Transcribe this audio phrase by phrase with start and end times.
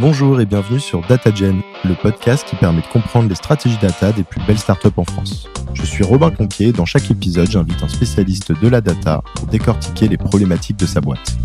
[0.00, 4.24] Bonjour et bienvenue sur DataGen, le podcast qui permet de comprendre les stratégies data des
[4.24, 5.48] plus belles startups en France.
[5.72, 9.46] Je suis Robin Conquier et dans chaque épisode, j'invite un spécialiste de la data pour
[9.46, 11.36] décortiquer les problématiques de sa boîte.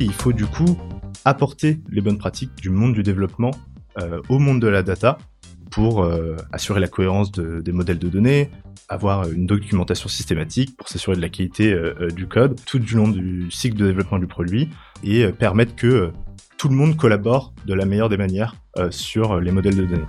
[0.00, 0.78] Il faut du coup
[1.26, 3.50] apporter les bonnes pratiques du monde du développement
[4.00, 5.18] euh, au monde de la data
[5.70, 8.50] pour euh, assurer la cohérence de, des modèles de données,
[8.88, 13.08] avoir une documentation systématique pour s'assurer de la qualité euh, du code tout du long
[13.08, 14.70] du cycle de développement du produit
[15.04, 16.10] et permettre que
[16.58, 18.56] tout le monde collabore de la meilleure des manières
[18.90, 20.06] sur les modèles de données.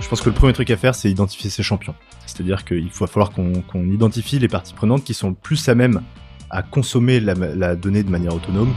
[0.00, 1.94] Je pense que le premier truc à faire, c'est identifier ses champions.
[2.26, 6.02] C'est-à-dire qu'il va falloir qu'on identifie les parties prenantes qui sont plus à même
[6.50, 8.74] à consommer la donnée de manière autonome.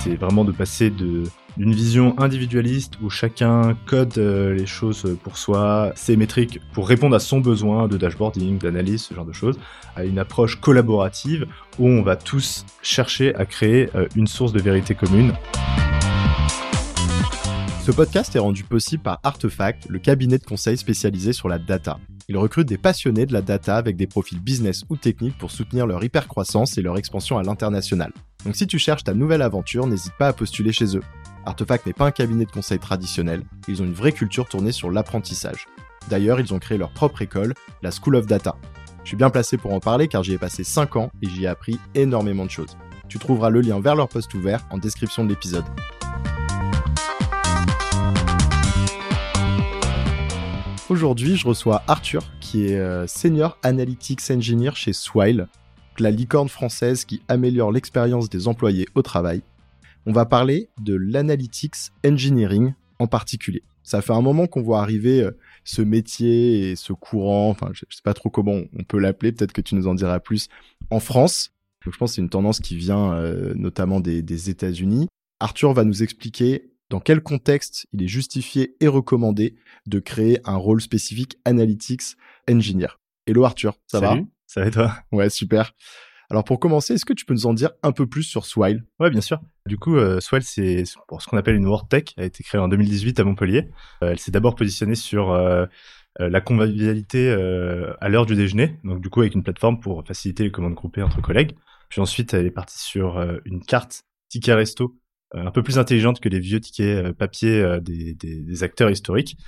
[0.00, 1.24] C'est vraiment de passer de
[1.58, 7.16] d'une vision individualiste où chacun code euh, les choses pour soi, ses métriques pour répondre
[7.16, 9.58] à son besoin de dashboarding, d'analyse, ce genre de choses,
[9.96, 11.46] à une approche collaborative
[11.80, 15.32] où on va tous chercher à créer euh, une source de vérité commune.
[17.84, 21.98] Ce podcast est rendu possible par Artefact, le cabinet de conseil spécialisé sur la data.
[22.28, 25.86] Ils recrutent des passionnés de la data avec des profils business ou techniques pour soutenir
[25.86, 28.12] leur hypercroissance et leur expansion à l'international.
[28.44, 31.02] Donc si tu cherches ta nouvelle aventure, n'hésite pas à postuler chez eux.
[31.48, 34.90] Artefact n'est pas un cabinet de conseil traditionnel, ils ont une vraie culture tournée sur
[34.90, 35.66] l'apprentissage.
[36.10, 38.56] D'ailleurs, ils ont créé leur propre école, la School of Data.
[39.02, 41.44] Je suis bien placé pour en parler car j'y ai passé 5 ans et j'y
[41.44, 42.76] ai appris énormément de choses.
[43.08, 45.64] Tu trouveras le lien vers leur poste ouvert en description de l'épisode.
[50.90, 55.48] Aujourd'hui, je reçois Arthur, qui est euh, Senior Analytics Engineer chez Swile,
[55.98, 59.40] la licorne française qui améliore l'expérience des employés au travail.
[60.08, 63.62] On va parler de l'analytics engineering en particulier.
[63.82, 65.32] Ça fait un moment qu'on voit arriver euh,
[65.64, 69.32] ce métier et ce courant, enfin je ne sais pas trop comment on peut l'appeler,
[69.32, 70.48] peut-être que tu nous en diras plus,
[70.88, 71.50] en France.
[71.84, 75.08] je pense que c'est une tendance qui vient euh, notamment des, des États-Unis.
[75.40, 80.56] Arthur va nous expliquer dans quel contexte il est justifié et recommandé de créer un
[80.56, 82.16] rôle spécifique Analytics
[82.50, 82.98] Engineer.
[83.26, 84.94] Hello Arthur, ça Salut, va Ça va et toi?
[85.12, 85.74] Ouais, super.
[86.30, 88.84] Alors pour commencer, est-ce que tu peux nous en dire un peu plus sur Swile?
[89.00, 89.40] Ouais, bien sûr.
[89.66, 92.60] Du coup, euh, Swile, c'est pour ce qu'on appelle une WordTech, elle a été créée
[92.60, 93.70] en 2018 à Montpellier.
[94.02, 95.64] Euh, elle s'est d'abord positionnée sur euh,
[96.20, 100.06] euh la convivialité euh, à l'heure du déjeuner, donc du coup avec une plateforme pour
[100.06, 101.52] faciliter les commandes groupées entre collègues.
[101.88, 104.98] Puis ensuite, elle est partie sur une carte ticket resto
[105.32, 109.38] un peu plus intelligente que les vieux tickets papier des, des, acteurs historiques.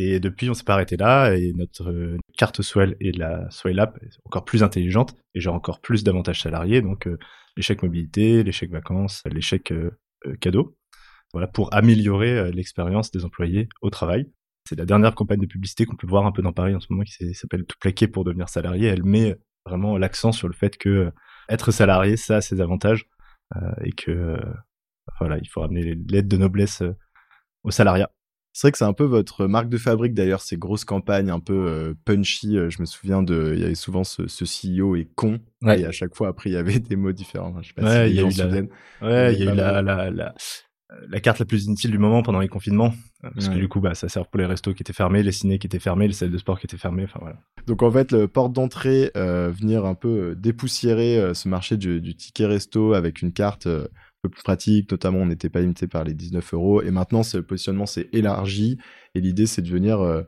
[0.00, 3.98] Et depuis, on s'est pas arrêté là, et notre carte Swell et la Swell App
[4.00, 7.18] est encore plus intelligente, et j'ai encore plus d'avantages salariés, donc euh,
[7.56, 9.90] l'échec mobilité, l'échec vacances, l'échec euh,
[10.40, 10.76] cadeau,
[11.32, 14.30] voilà, pour améliorer l'expérience des employés au travail.
[14.68, 16.86] C'est la dernière campagne de publicité qu'on peut voir un peu dans Paris en ce
[16.90, 18.86] moment, qui s'appelle Tout plaquer pour devenir salarié.
[18.86, 21.10] Elle met vraiment l'accent sur le fait que
[21.48, 23.08] être salarié, ça a ses avantages,
[23.82, 24.38] et que
[25.18, 26.94] voilà, il faut ramener l'aide de noblesse euh,
[27.64, 28.10] au salariat.
[28.58, 31.38] C'est vrai que c'est un peu votre marque de fabrique d'ailleurs, ces grosses campagnes un
[31.38, 32.58] peu euh, punchy.
[32.58, 35.84] Euh, je me souviens de, il y avait souvent ce, ce CEO est con et
[35.84, 37.54] à chaque fois après il y avait des mots différents.
[37.62, 39.56] Je sais pas ouais, si il y a eu la, ouais, il y a eu
[39.56, 40.34] la, la, la,
[41.08, 42.92] la, carte la plus inutile du moment pendant les confinements,
[43.22, 45.60] parce que du coup bah ça sert pour les restos qui étaient fermés, les ciné
[45.60, 47.04] qui étaient fermés, les salles de sport qui étaient fermées.
[47.04, 47.36] Enfin voilà.
[47.68, 52.16] Donc en fait le porte d'entrée, euh, venir un peu dépoussiérer ce marché du, du,
[52.16, 53.68] ticket resto avec une carte
[54.22, 56.82] peu plus pratique, notamment on n'était pas limité par les 19 euros.
[56.82, 58.78] Et maintenant, ce positionnement s'est élargi
[59.14, 60.22] et l'idée, c'est de venir euh,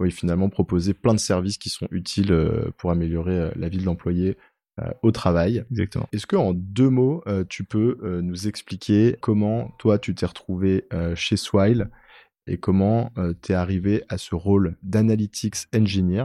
[0.00, 3.78] oui, finalement proposer plein de services qui sont utiles euh, pour améliorer euh, la vie
[3.78, 4.36] de l'employé
[5.02, 5.66] au travail.
[5.70, 6.08] Exactement.
[6.14, 11.36] Est-ce que en deux mots, tu peux nous expliquer comment toi tu t'es retrouvé chez
[11.36, 11.90] Swile
[12.46, 16.24] et comment tu es arrivé à ce rôle d'analytics engineer,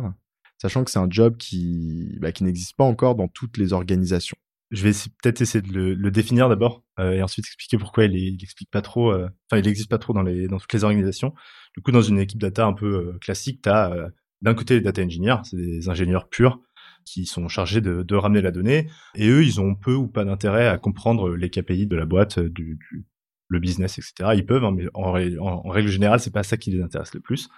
[0.61, 4.37] sachant que c'est un job qui, bah, qui n'existe pas encore dans toutes les organisations?
[4.71, 4.91] Je vais
[5.21, 8.81] peut-être essayer de le, définir d'abord euh, et ensuite expliquer pourquoi il, il explique pas
[8.81, 9.11] trop.
[9.11, 11.33] Euh, enfin, il n'existe pas trop dans toutes les organisations.
[11.75, 14.11] Du coup, dans une équipe data un peu euh, classique, tu as
[14.41, 16.59] d'un côté les data engineers, c'est des ingénieurs purs
[17.05, 20.67] qui sont chargés de, ramener la donnée et eux, ils ont peu ou pas d'intérêt
[20.67, 23.05] à comprendre les KPI de la boîte, du, du
[23.49, 24.31] le business, etc.
[24.35, 27.21] Ils peuvent, hein, mais en, en, règle générale, c'est pas ça qui les intéresse le
[27.21, 27.49] plus.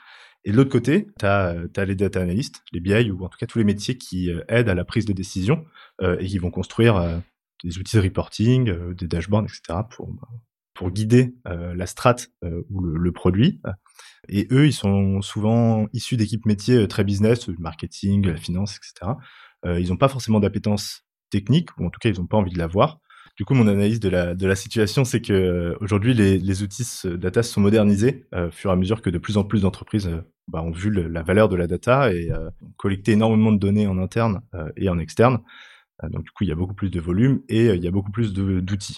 [0.46, 3.38] Et de l'autre côté, tu as, as, les data analysts, les BI, ou en tout
[3.38, 5.66] cas tous les métiers qui euh, aident à la prise de décision
[6.02, 7.18] euh, et qui vont construire euh,
[7.64, 9.80] des outils de reporting, euh, des dashboards, etc.
[9.90, 10.10] pour,
[10.74, 12.16] pour guider euh, la strat
[12.70, 13.62] ou le, produit.
[14.30, 19.14] Et eux, ils sont souvent issus d'équipes métiers très business, marketing, la finance, etc.
[19.66, 22.58] ils n'ont pas forcément d'appétence technique, ou en tout cas, ils n'ont pas envie de
[22.58, 23.02] l'avoir.
[23.40, 26.62] Du coup, mon analyse de la, de la situation, c'est que euh, aujourd'hui, les, les,
[26.62, 29.62] outils data sont modernisés euh, au fur et à mesure que de plus en plus
[29.62, 33.54] d'entreprises euh, bah, ont vu la valeur de la data et euh, ont collecté énormément
[33.54, 34.42] de données en interne
[34.76, 35.40] et en externe.
[36.04, 38.12] donc du coup, il y a beaucoup plus de volume et il y a beaucoup
[38.12, 38.98] plus d'outils.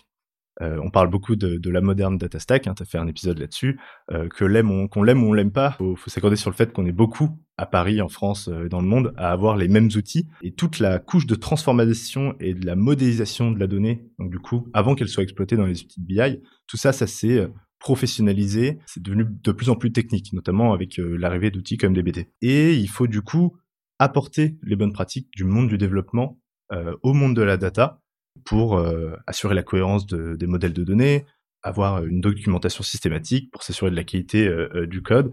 [0.61, 3.39] Euh, on parle beaucoup de, la moderne data stack, hein, tu as fait un épisode
[3.39, 3.79] là-dessus,
[4.11, 4.45] euh, que
[4.87, 7.29] qu'on l'aime ou on l'aime pas, faut, faut s'accorder sur le fait qu'on est beaucoup
[7.57, 10.79] à Paris, en France, euh, dans le monde, à avoir les mêmes outils et toute
[10.79, 14.05] la couche de transformation et de la modélisation de la donnée.
[14.19, 17.07] Donc du coup, avant qu'elle soit exploitée dans les outils de BI, tout ça, ça
[17.07, 17.47] s'est
[17.79, 22.27] professionnalisé, c'est devenu de plus en plus technique, notamment avec l'arrivée d'outils comme DBT.
[22.41, 23.57] Et il faut du coup
[23.97, 26.39] apporter les bonnes pratiques du monde du développement
[27.01, 28.00] au monde de la data
[28.45, 31.25] pour euh, assurer la cohérence de, des modèles de données,
[31.63, 35.31] avoir une documentation systématique pour s'assurer de la qualité euh, euh, du code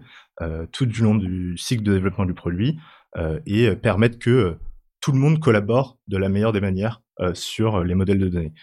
[0.71, 2.79] tout du long du cycle de développement du produit
[3.45, 4.55] et permettre que
[5.01, 7.01] tout le monde collabore de la meilleure des manières
[7.33, 8.53] sur les modèles de données.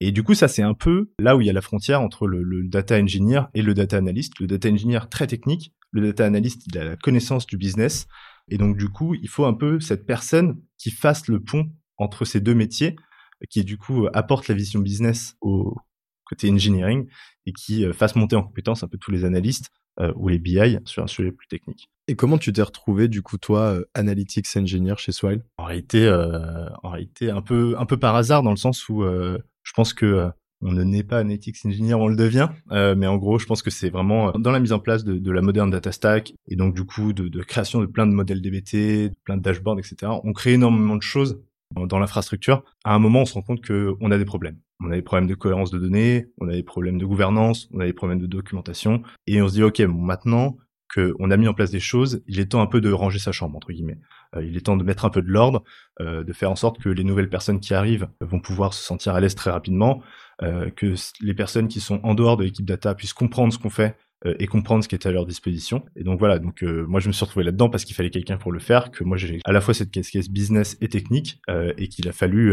[0.00, 2.26] Et du coup, ça c'est un peu là où il y a la frontière entre
[2.26, 4.38] le, le, data engineer et le data analyst.
[4.38, 8.06] Le data engineer très technique, le data analyst il a la connaissance du business,
[8.50, 12.26] et donc du coup, il faut un peu cette personne qui fasse le pont entre
[12.26, 12.96] ces deux métiers
[13.48, 15.76] qui du coup apporte la vision business au
[16.28, 17.06] côté engineering
[17.46, 19.70] et qui euh, fasse monter en compétence un peu tous les analystes
[20.00, 21.88] euh, ou les BI sur un sujet plus technique.
[22.06, 25.42] Et comment tu t'es retrouvé du coup toi euh, analytics engineer chez Swile?
[25.56, 26.08] En réalité,
[26.82, 30.30] en réalité un peu un peu par hasard dans le sens où je pense que
[30.60, 32.48] on ne naît pas analytics engineer, on le devient.
[32.70, 35.40] mais en gros, je pense que c'est vraiment dans la mise en place de, la
[35.40, 39.10] moderne data stack et donc du coup de, de, création de plein de modèles DBT,
[39.10, 40.12] de plein de dashboards, etc.
[40.24, 41.40] On crée énormément de choses
[41.76, 44.58] dans l'infrastructure, à un moment, on se rend compte qu'on a des problèmes.
[44.80, 47.80] On a des problèmes de cohérence de données, on a des problèmes de gouvernance, on
[47.80, 50.56] a des problèmes de documentation, et on se dit, OK, maintenant
[50.94, 53.32] qu'on a mis en place des choses, il est temps un peu de ranger sa
[53.32, 53.98] chambre, entre guillemets.
[54.36, 55.62] Euh, il est temps de mettre un peu de l'ordre,
[56.00, 59.14] euh, de faire en sorte que les nouvelles personnes qui arrivent vont pouvoir se sentir
[59.14, 60.02] à l'aise très rapidement,
[60.42, 63.70] euh, que les personnes qui sont en dehors de l'équipe data puissent comprendre ce qu'on
[63.70, 65.84] fait et comprendre ce qui est à leur disposition.
[65.94, 68.36] Et donc voilà, donc euh, moi je me suis retrouvé là-dedans parce qu'il fallait quelqu'un
[68.36, 71.72] pour le faire, que moi j'ai à la fois cette casquette business et technique, euh,
[71.78, 72.52] et qu'il a fallu,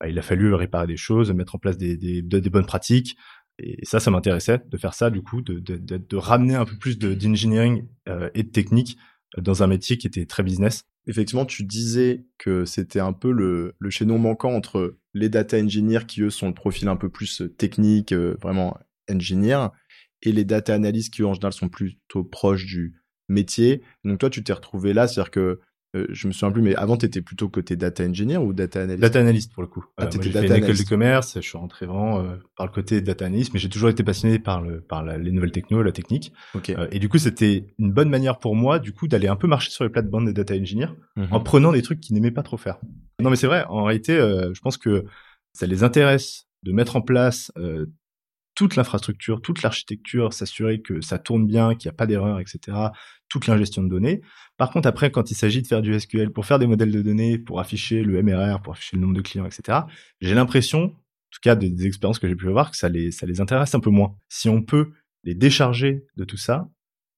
[0.00, 3.16] bah, il a fallu réparer des choses, mettre en place des, des, bonnes pratiques.
[3.58, 6.98] Et ça, ça m'intéressait de faire ça, du coup, de, de ramener un peu plus
[6.98, 7.86] d'engineering
[8.34, 8.98] et de technique
[9.38, 10.82] dans un métier qui était très business.
[11.06, 16.04] Effectivement, tu disais que c'était un peu le, le chaînon manquant entre les data engineers
[16.06, 18.76] qui, eux, sont le profil un peu plus technique, vraiment
[19.10, 19.70] engineer,
[20.22, 22.94] et les data analysts qui en général sont plutôt proches du
[23.28, 23.82] métier.
[24.04, 25.60] Donc toi, tu t'es retrouvé là, c'est-à-dire que
[25.96, 28.82] euh, je me souviens plus, mais avant, tu étais plutôt côté data engineer ou data
[28.82, 29.00] analyst?
[29.00, 29.84] Data analyst pour le coup.
[29.96, 32.72] Ah, euh, j'ai fait une école de commerce, je suis rentré vraiment euh, par le
[32.72, 35.92] côté data analyst, mais j'ai toujours été passionné par le par les nouvelles techno, la
[35.92, 36.32] technique.
[36.90, 39.70] et du coup, c'était une bonne manière pour moi, du coup, d'aller un peu marcher
[39.70, 41.28] sur les plates-bandes des data engineers mhm.
[41.30, 42.78] en prenant des trucs qu'ils n'aimaient pas trop faire.
[43.20, 43.64] Non, mais c'est vrai.
[43.68, 45.04] En réalité, je pense que
[45.52, 47.52] ça les intéresse de mettre en place
[48.56, 52.76] toute l'infrastructure, toute l'architecture, s'assurer que ça tourne bien, qu'il n'y a pas d'erreur, etc.
[53.28, 54.22] Toute l'ingestion de données.
[54.56, 57.02] Par contre, après, quand il s'agit de faire du SQL pour faire des modèles de
[57.02, 59.80] données, pour afficher le MRR, pour afficher le nombre de clients, etc.,
[60.20, 63.74] j'ai l'impression, en tout cas des, expériences que j'ai pu avoir, que ça les, intéresse
[63.74, 64.16] un peu moins.
[64.30, 64.90] Si on peut
[65.22, 66.68] les décharger de tout ça,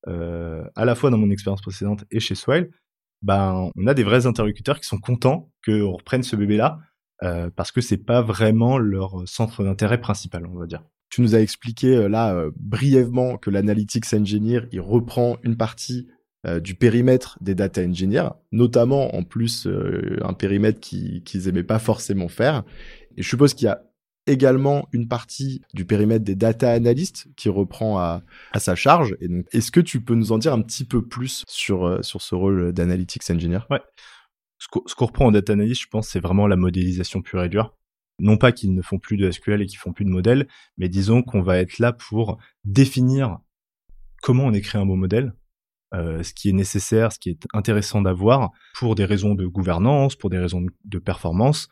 [0.07, 2.69] euh, à la fois dans mon expérience précédente et chez Swile,
[3.21, 6.79] ben, on a des vrais interlocuteurs qui sont contents qu'on reprenne ce bébé-là,
[7.23, 10.83] euh, parce que c'est pas vraiment leur centre d'intérêt principal, on va dire.
[11.09, 16.07] Tu nous as expliqué euh, là euh, brièvement que l'analytics engineer, il reprend une partie
[16.45, 19.67] euh, du périmètre des data engineers, notamment en plus
[20.21, 22.63] un périmètre qu'ils qui aimaient pas forcément faire.
[23.17, 23.83] Et je suppose qu'il y a
[24.27, 29.15] également une partie du périmètre des data analysts qui reprend à, à sa charge.
[29.21, 32.21] Et donc, est-ce que tu peux nous en dire un petit peu plus sur, sur
[32.21, 33.61] ce rôle d'analytics engineer?
[33.71, 33.81] Ouais.
[34.59, 37.73] Ce qu'on reprend en data analyst, je pense, c'est vraiment la modélisation pure et dure
[38.19, 40.47] non pas qu'ils ne font plus de SQL et qu'ils font plus de modèles,
[40.77, 43.39] mais disons qu'on va être là pour définir
[44.21, 45.33] comment on écrit un beau modèle,
[45.93, 50.15] euh, ce qui est nécessaire, ce qui est intéressant d'avoir pour des raisons de gouvernance,
[50.15, 51.69] pour des raisons de performance,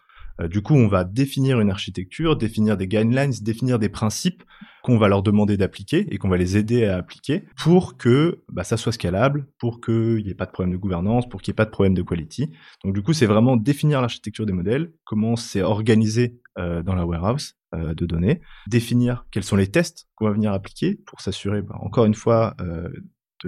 [0.50, 4.44] du coup, on va définir une architecture, définir des guidelines, définir des principes
[4.88, 8.64] qu'on va leur demander d'appliquer et qu'on va les aider à appliquer pour que bah,
[8.64, 11.56] ça soit scalable, pour qu'il n'y ait pas de problème de gouvernance, pour qu'il n'y
[11.56, 12.52] ait pas de problème de quality.
[12.86, 17.06] Donc du coup, c'est vraiment définir l'architecture des modèles, comment c'est organisé euh, dans la
[17.06, 21.62] warehouse euh, de données, définir quels sont les tests qu'on va venir appliquer pour s'assurer,
[21.62, 22.56] bah, encore une fois,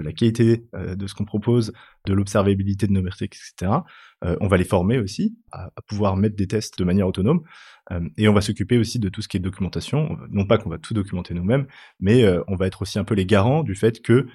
[0.00, 1.72] de la qualité euh, de ce qu'on propose,
[2.06, 3.72] de l'observabilité de nos métriques, etc.
[4.24, 7.42] Euh, on va les former aussi à, pouvoir mettre des tests de manière autonome
[7.92, 10.18] euh, et on va s'occuper aussi de tout ce qui est documentation.
[10.30, 11.66] Non pas qu'on va tout documenter nous-mêmes,
[12.00, 14.26] mais on va être aussi un peu les garants du fait que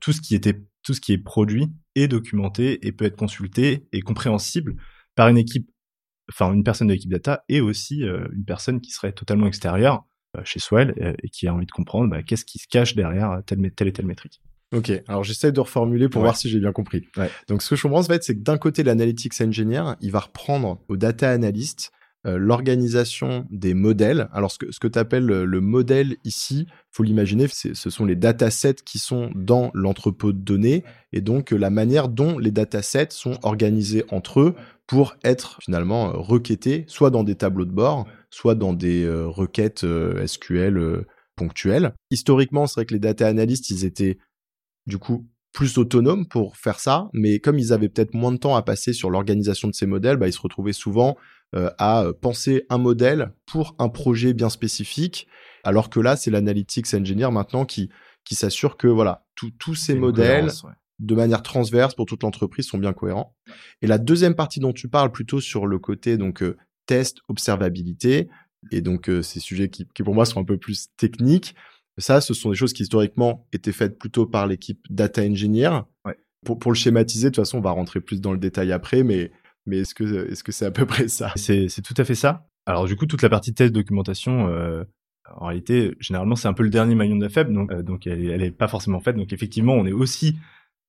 [0.00, 4.76] tout ce qui est produit est documenté et peut être consulté et compréhensible
[5.14, 5.70] par une équipe,
[6.30, 10.04] enfin une personne de l'équipe data et aussi une personne qui serait totalement extérieure
[10.44, 13.88] chez Swell et qui a envie de comprendre bah, qu'est-ce qui se cache derrière telle
[13.88, 14.40] et telle métrique.
[14.72, 16.26] Ok, alors j'essaie de reformuler pour Ouais.
[16.26, 17.08] voir si j'ai bien compris.
[17.16, 17.30] Ouais.
[17.48, 20.20] Donc ce que je comprends, en fait, c'est que d'un côté, l'analytics engineer, il va
[20.20, 21.90] reprendre au data analyst
[22.26, 24.28] euh, l'organisation des modèles.
[24.32, 28.04] Alors ce que, ce que tu appelles le, le modèle ici, faut l'imaginer, ce sont
[28.04, 32.50] les datasets qui sont dans l'entrepôt de données et donc euh, la manière dont les
[32.50, 34.54] datasets sont organisés entre eux
[34.86, 39.26] pour être finalement euh, requêtés, soit dans des tableaux de bord, soit dans des euh,
[39.26, 39.84] requêtes
[40.26, 41.04] SQL
[41.36, 41.94] ponctuelles.
[42.10, 44.18] Historiquement, c'est vrai que les data analysts, ils étaient
[44.90, 48.54] du coup plus autonomes pour faire ça, mais comme ils avaient peut-être moins de temps
[48.54, 51.16] à passer sur l'organisation de ces modèles, bah, ils se retrouvaient souvent
[51.56, 55.26] euh, à euh, penser un modèle pour un projet bien spécifique,
[55.64, 57.90] alors que là, c'est l'analytics engineer maintenant qui,
[58.24, 59.26] qui s'assure que voilà,
[59.58, 60.72] tous ces modèles, ouais.
[61.00, 63.34] de manière transverse pour toute l'entreprise sont bien cohérents.
[63.82, 66.56] Et la deuxième partie dont tu parles plutôt sur le côté donc euh,
[66.86, 68.28] test, observabilité,
[68.70, 71.54] et donc euh, ces sujets qui, qui pour moi sont un peu plus techniques.
[72.00, 75.70] Ça, ce sont des choses qui historiquement étaient faites plutôt par l'équipe data engineer.
[76.04, 76.16] Ouais.
[76.44, 79.02] Pour, pour le schématiser, de toute façon, on va rentrer plus dans le détail après,
[79.02, 79.30] mais,
[79.66, 81.32] mais est-ce que est-ce que c'est à peu près ça?
[81.36, 82.46] C'est c'est tout à fait ça.
[82.66, 84.84] Alors du coup, toute la partie test documentation, euh,
[85.36, 88.06] en réalité, généralement, c'est un peu le dernier maillon de la faible, donc, euh, donc
[88.06, 89.16] elle, est- elle est pas forcément faite.
[89.16, 90.36] Donc effectivement, on est aussi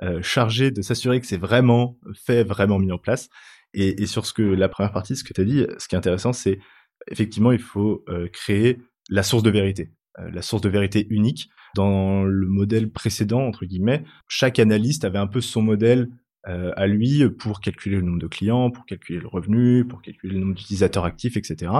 [0.04, 3.30] euh, chargé de s'assurer que c'est vraiment fait, vraiment mis en place.
[3.74, 5.96] Et, et sur ce que la première partie, ce que tu as dit, ce qui
[5.96, 6.60] est intéressant, c'est
[7.08, 8.04] effectivement, il faut
[8.34, 11.50] créer la source de vérité, la source de vérité unique.
[11.76, 16.10] Dans le modèle précédent, entre guillemets, chaque analyste avait un peu son modèle
[16.48, 20.34] euh, à lui pour calculer le nombre de clients, pour calculer le revenu, pour calculer
[20.34, 21.72] le nombre d'utilisateurs actifs, etc.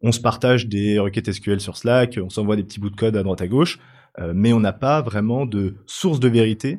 [0.00, 3.14] On se partage des requêtes SQL sur Slack, on s'envoie des petits bouts de code
[3.16, 3.78] à droite à gauche,
[4.18, 6.78] euh, mais on n'a pas vraiment de source de vérité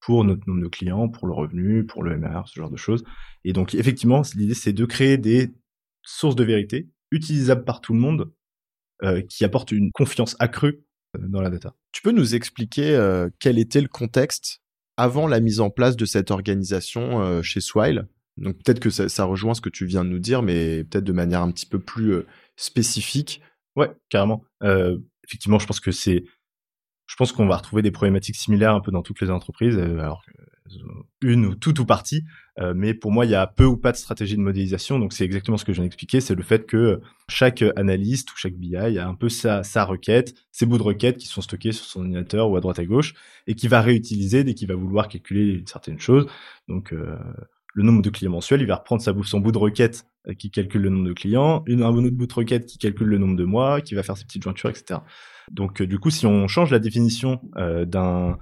[0.00, 3.04] pour notre nombre de clients, pour le revenu, pour le MR, ce genre de choses.
[3.44, 5.52] Et donc effectivement, l'idée c'est de créer des
[6.02, 8.41] sources de vérité utilisables par tout le monde, euh,
[9.28, 10.84] qui apportent une confiance accrue
[11.16, 11.74] euh, dans la data.
[11.92, 14.60] Tu peux nous expliquer euh, quel était le contexte
[14.96, 18.06] avant la mise en place de cette organisation euh, chez Swile?
[18.38, 21.04] Donc peut-être que ça, ça rejoint ce que tu viens de nous dire, mais peut-être
[21.04, 23.42] de manière un petit peu plus euh, spécifique.
[23.76, 24.44] Ouais, carrément.
[24.62, 26.24] Euh, effectivement, je pense que c'est,
[27.06, 29.98] je pense qu'on va retrouver des problématiques similaires un peu dans toutes les entreprises, euh,
[29.98, 30.78] alors euh,
[31.20, 32.24] une ou toute ou partie.
[32.58, 34.98] Euh, mais pour moi, il y a peu ou pas de stratégie de modélisation.
[34.98, 38.36] Donc c'est exactement ce que je viens d'expliquer, c'est le fait que chaque analyste ou
[38.36, 41.84] chaque BI a un peu sa, requête, ses bouts de requête qui sont stockés sur
[41.84, 43.14] son ordinateur ou à droite à gauche
[43.46, 46.26] et qui va réutiliser dès qu'il va vouloir calculer certaines choses.
[46.68, 46.92] Donc
[47.74, 50.06] le nombre de clients mensuels, il va reprendre son bout de requête
[50.38, 53.18] qui calcule le nombre de clients, une, un autre bout de requête qui calcule le
[53.18, 55.00] nombre de mois, qui va faire ses petites jointures, etc.
[55.50, 58.38] Donc euh, du coup, si on change la définition euh, d'un,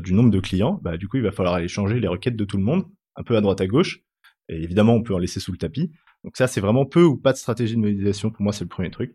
[0.00, 2.44] du nombre de clients, bah, du coup, il va falloir aller changer les requêtes de
[2.44, 2.84] tout le monde,
[3.16, 4.00] un peu à droite à gauche.
[4.48, 5.90] Et évidemment, on peut en laisser sous le tapis.
[6.22, 8.30] Donc ça, c'est vraiment peu ou pas de stratégie de modélisation.
[8.30, 9.14] Pour moi, c'est le premier truc.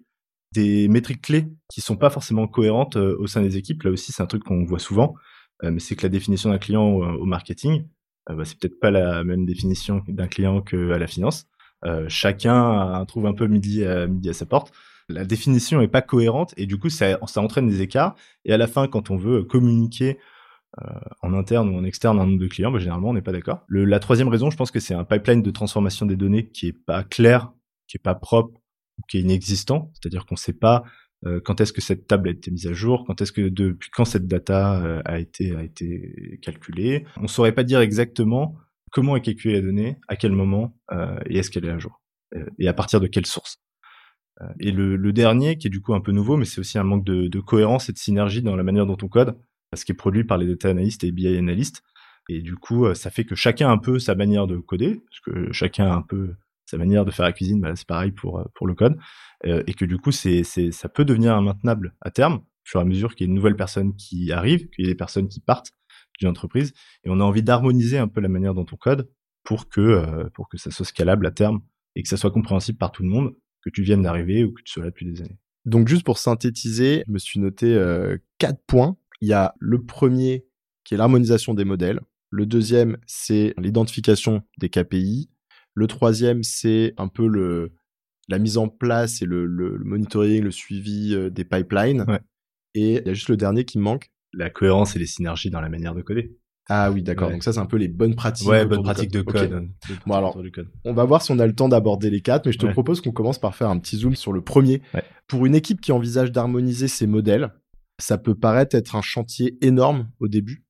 [0.53, 3.83] Des métriques clés qui sont pas forcément cohérentes euh, au sein des équipes.
[3.83, 5.15] Là aussi, c'est un truc qu'on voit souvent.
[5.61, 7.85] Mais c'est que la définition d'un client au, marketing,
[8.29, 11.47] euh, bah, c'est peut-être pas la même définition d'un client que à la finance.
[12.07, 14.71] Chacun trouve un peu midi à, midi à sa porte.
[15.09, 18.15] La définition est pas cohérente et du coup ça, entraîne des écarts.
[18.45, 20.19] Et à la fin, quand on veut communiquer
[20.81, 20.85] euh,
[21.23, 23.65] en interne ou en externe un nombre de clients, bah, généralement on n'est pas d'accord.
[23.69, 26.77] La troisième raison, je pense que c'est un pipeline de transformation des données qui est
[26.85, 27.51] pas clair,
[27.87, 28.61] qui est pas propre,
[29.09, 29.91] qui est inexistant.
[29.93, 30.83] C'est-à-dire qu'on sait pas
[31.25, 33.89] euh, quand est-ce que cette table a été mise à jour, quand est-ce que depuis
[33.89, 37.05] quand cette data euh, a été calculée.
[37.17, 38.55] On saurait pas dire exactement
[38.91, 40.77] comment est calculée la donnée, à quel moment
[41.25, 42.01] et est-ce qu'elle est à jour
[42.59, 43.59] et à partir de quelle source.
[44.41, 46.83] Euh, et le, dernier, qui est du coup un peu nouveau, mais c'est aussi un
[46.83, 49.37] manque de, cohérence et de synergie dans la manière dont on code,
[49.75, 51.83] ce qui est produit par les data analystes et BI analystes.
[52.29, 55.01] Et du coup, euh, ça fait que chacun a un peu sa manière de coder,
[55.09, 58.11] parce que chacun a un peu sa manière de faire la cuisine, bah, c'est pareil
[58.11, 58.97] pour, euh, pour le code,
[59.45, 62.85] et que du coup, c'est, ça peut devenir maintenable à terme, au fur et à
[62.85, 65.39] mesure qu'il y a une nouvelle personne qui arrive, qu'il y a des personnes qui
[65.39, 65.71] partent
[66.19, 66.73] d'une entreprise,
[67.05, 69.09] et on a envie d'harmoniser un peu la manière dont on code
[69.45, 71.61] pour que, pour que ça soit scalable à terme
[71.95, 74.61] et que ça soit compréhensible par tout le monde, que tu viennes d'arriver ou que
[74.63, 75.37] tu sois là depuis des années.
[75.65, 78.97] Donc juste pour synthétiser, je me suis noté euh, quatre points.
[79.21, 80.45] Il y a le premier
[80.85, 81.99] qui est l'harmonisation des modèles.
[82.31, 85.29] Le deuxième, c'est l'identification des KPI.
[85.73, 87.73] Le troisième, c'est un peu le,
[88.27, 92.05] la mise en place et le, le- le monitoring, le suivi euh, des pipelines.
[92.07, 92.21] Ouais.
[92.75, 94.09] Et il y a juste le dernier qui me manque.
[94.33, 96.37] La cohérence et les synergies dans la manière de coder.
[96.69, 97.27] Ah oui, d'accord.
[97.27, 97.33] Ouais.
[97.33, 98.47] Donc ça, c'est un peu les bonnes pratiques.
[98.47, 99.49] Ouais, autour bonne du pratique de code.
[99.49, 99.67] De-
[100.05, 100.69] Bon, alors, code.
[100.85, 102.71] On va voir si on a le temps d'aborder les quatre, mais je te Ouais.
[102.71, 104.81] propose qu'on commence par faire un petit zoom sur le premier.
[104.93, 105.03] Ouais.
[105.27, 107.51] Pour une équipe qui envisage d'harmoniser ses modèles,
[107.99, 110.63] ça peut paraître être un chantier énorme au début.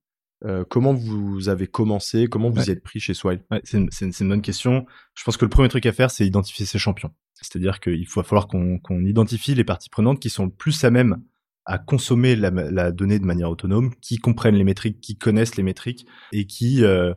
[0.46, 2.26] Euh, comment vous avez commencé?
[2.26, 3.42] Comment vous y êtes pris chez Swile?
[3.62, 4.86] C'est une, bonne question.
[5.14, 7.10] Je pense que le premier truc à faire, c'est identifier ses champions.
[7.34, 10.90] C'est-à-dire qu'il faut falloir qu'on qu'on identifie les parties prenantes qui sont le plus à
[10.90, 11.22] même
[11.66, 16.06] à consommer la, donnée de manière autonome, qui comprennent les métriques, qui connaissent les métriques
[16.32, 17.12] et qui, euh,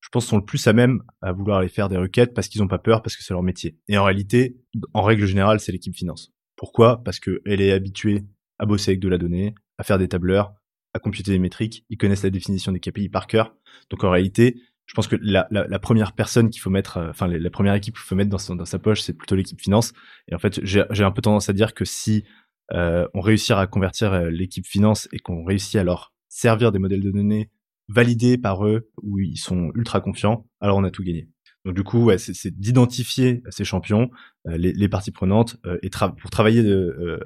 [0.00, 2.60] je pense, sont le plus à même à vouloir aller faire des requêtes parce qu'ils
[2.60, 3.78] n'ont pas peur, parce que c'est leur métier.
[3.88, 4.56] Et en réalité,
[4.94, 6.32] en règle générale, c'est l'équipe finance.
[6.56, 7.02] Pourquoi?
[7.02, 8.24] Parce qu'elle est habituée
[8.58, 10.54] à bosser avec de la donnée, à faire des tableurs,
[10.92, 11.84] à computer des métriques.
[11.88, 13.56] Ils connaissent la définition des KPI par cœur.
[13.88, 14.60] Donc en réalité,
[14.90, 15.46] je pense que la,
[15.78, 18.78] première personne qu'il faut mettre, enfin la, première équipe qu'il faut mettre dans, dans sa
[18.80, 19.92] poche, c'est plutôt l'équipe finance.
[20.28, 22.24] Et en fait, j'ai un peu tendance à dire que si
[22.72, 26.78] euh, on réussit à convertir euh, l'équipe finance et qu'on réussit à leur servir des
[26.78, 27.50] modèles de données
[27.88, 31.28] validés par eux où ils sont ultra confiants, alors on a tout gagné.
[31.64, 34.10] Donc du coup, c'est d'identifier ces champions,
[34.46, 36.64] euh, les, parties prenantes, et pour travailler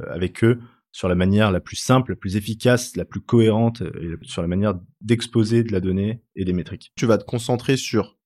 [0.09, 0.59] avec eux
[0.91, 4.49] sur la manière la plus simple, la plus efficace, la plus cohérente, et sur la
[4.49, 6.93] manière d'exposer de la donnée et des métriques.
[6.97, 8.17] Tu vas te concentrer sur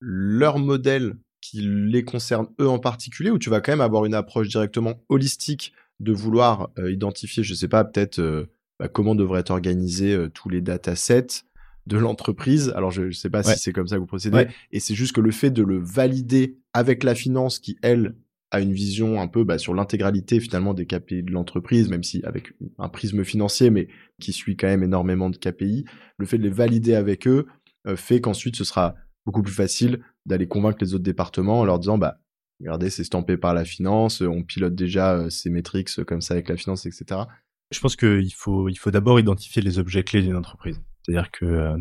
[0.00, 4.14] leur modèle qui les concerne eux en particulier, ou tu vas quand même avoir une
[4.14, 8.46] approche directement holistique de vouloir euh, identifier, je sais pas, peut-être euh,
[8.78, 11.44] bah, comment devraient être organisés euh, tous les datasets
[11.86, 12.72] de l'entreprise.
[12.74, 14.46] Alors, je ne sais pas si c'est comme ça que vous procédez.
[14.72, 18.14] Et c'est juste que le fait de le valider avec la finance qui, elle,
[18.52, 22.20] a une vision un peu bah, sur l'intégralité finalement des KPI de l'entreprise, même si
[22.24, 23.86] avec un prisme financier, mais
[24.20, 25.84] qui suit quand même énormément de KPI,
[26.18, 27.46] le fait de les valider avec eux
[27.94, 31.96] fait qu'ensuite ce sera beaucoup plus facile d'aller convaincre les autres départements en leur disant
[31.96, 32.18] bah
[32.60, 36.34] regardez, c'est stampé par la finance, on pilote déjà euh, ces métriques euh, comme ça
[36.34, 37.22] avec la finance, etc.
[37.70, 40.80] Je pense qu'il faut, il faut d'abord identifier les objets clés d'une entreprise.
[41.02, 41.76] C'est-à-dire que euh,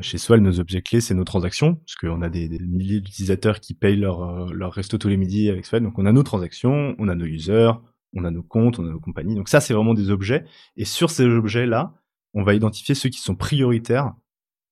[0.00, 3.74] chez Swell, nos objets clés, c'est nos transactions, parce qu'on a des, milliers d'utilisateurs qui
[3.74, 5.82] payent leur, leur resto tous les midis avec Swell.
[5.82, 7.72] Donc on a nos transactions, on a nos users,
[8.14, 9.34] on a nos comptes, on a nos compagnies.
[9.34, 10.44] Donc ça, c'est vraiment des objets.
[10.76, 11.94] Et sur ces objets-là,
[12.34, 14.14] on va identifier ceux qui sont prioritaires,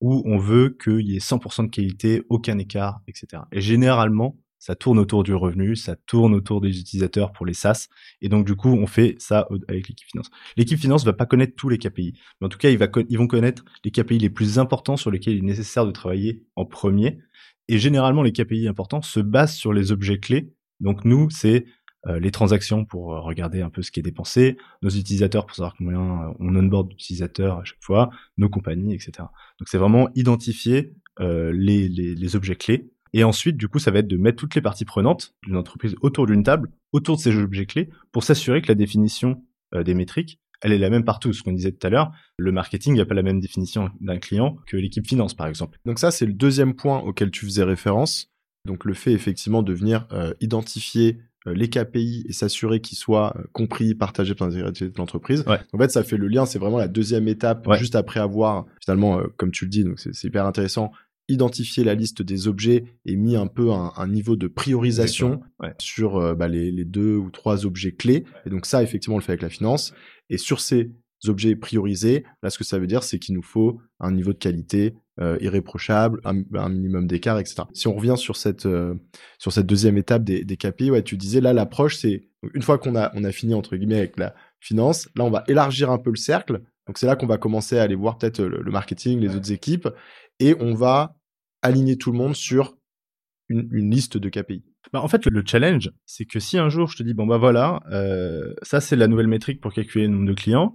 [0.01, 3.43] où on veut qu'il y ait 100% de qualité, aucun écart, etc.
[3.53, 7.89] Et généralement, ça tourne autour du revenu, ça tourne autour des utilisateurs pour les SaaS.
[8.21, 10.31] Et donc, du coup, on fait ça avec l'équipe finance.
[10.57, 12.21] L'équipe finance va pas connaître tous les KPI.
[12.41, 15.39] Mais en tout cas, ils, vont connaître les KPI les plus importants sur lesquels il
[15.39, 17.19] est nécessaire de travailler en premier.
[17.69, 20.53] Et généralement, les KPI importants se basent sur les objets clés.
[20.79, 21.65] Donc, nous, c'est
[22.07, 25.57] euh, les transactions pour euh, regarder un peu ce qui est dépensé, nos utilisateurs pour
[25.57, 29.13] savoir combien euh, on onboard d'utilisateurs à chaque fois, nos compagnies, etc.
[29.59, 34.09] Donc, c'est vraiment identifier les, les objets clés et ensuite, du coup, ça va être
[34.09, 37.67] de mettre toutes les parties prenantes d'une entreprise autour d'une table, autour de ces objets
[37.67, 39.43] clés, pour s'assurer que la définition
[39.75, 41.33] euh, des métriques, elle est la même partout.
[41.33, 44.59] Ce qu'on disait tout à l'heure, le marketing n'a pas la même définition d'un client
[44.67, 45.79] que l'équipe finance, par exemple.
[45.85, 48.31] Donc ça, c'est le deuxième point auquel tu faisais référence.
[48.67, 53.35] Donc le fait effectivement de venir euh, identifier euh, les KPI et s'assurer qu'ils soient
[53.53, 55.45] compris, partagés par l'intégralité de l'entreprise.
[55.73, 56.45] En fait, ça fait le lien.
[56.45, 60.25] C'est vraiment la deuxième étape, juste après avoir finalement, comme tu le dis, donc c'est
[60.25, 60.93] hyper intéressant,
[61.31, 65.41] identifié la liste des objets et mis un peu un, niveau de priorisation
[65.79, 68.25] sur euh, bah, les, deux ou trois objets clés.
[68.47, 69.95] Et donc ça, effectivement, on le fait avec la finance.
[70.29, 70.91] Et sur ces
[71.27, 74.39] objets priorisés, là, ce que ça veut dire, c'est qu'il nous faut un niveau de
[74.39, 77.63] qualité euh, irréprochable, un, minimum d'écart, etc.
[77.75, 78.95] Si on revient sur cette, euh,
[79.39, 82.79] sur cette deuxième étape des, des KPI, ouais, tu disais là, l'approche, c'est une fois
[82.79, 85.99] qu'on a, on a fini, entre guillemets, avec la finance, là, on va élargir un
[85.99, 86.63] peu le cercle.
[86.87, 89.89] Donc c'est là qu'on va commencer à aller voir peut-être le marketing, les autres équipes,
[90.41, 91.15] et on va
[91.63, 92.77] aligner tout le monde sur
[93.49, 94.65] une, liste de KPI.
[94.93, 97.39] Bah en fait, le, challenge, c'est que si un jour je te dis, bon bah
[97.39, 100.75] voilà, euh, ça c'est la nouvelle métrique pour calculer le nombre de clients,